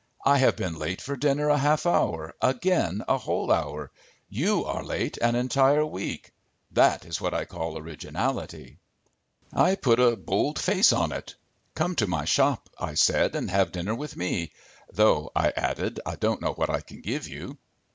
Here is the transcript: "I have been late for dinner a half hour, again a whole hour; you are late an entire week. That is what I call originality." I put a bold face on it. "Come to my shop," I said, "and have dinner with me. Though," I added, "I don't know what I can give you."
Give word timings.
"I 0.25 0.39
have 0.39 0.55
been 0.55 0.79
late 0.79 0.99
for 0.99 1.15
dinner 1.15 1.49
a 1.49 1.59
half 1.59 1.85
hour, 1.85 2.33
again 2.41 3.03
a 3.07 3.19
whole 3.19 3.51
hour; 3.51 3.91
you 4.29 4.65
are 4.65 4.83
late 4.83 5.19
an 5.19 5.35
entire 5.35 5.85
week. 5.85 6.31
That 6.71 7.05
is 7.05 7.21
what 7.21 7.35
I 7.35 7.45
call 7.45 7.77
originality." 7.77 8.79
I 9.53 9.75
put 9.75 9.99
a 9.99 10.15
bold 10.15 10.57
face 10.57 10.91
on 10.91 11.11
it. 11.11 11.35
"Come 11.75 11.93
to 11.97 12.07
my 12.07 12.25
shop," 12.25 12.67
I 12.79 12.95
said, 12.95 13.35
"and 13.35 13.51
have 13.51 13.71
dinner 13.73 13.93
with 13.93 14.15
me. 14.17 14.51
Though," 14.91 15.31
I 15.35 15.53
added, 15.55 15.99
"I 16.03 16.15
don't 16.15 16.41
know 16.41 16.53
what 16.53 16.71
I 16.71 16.81
can 16.81 17.01
give 17.01 17.27
you." 17.27 17.59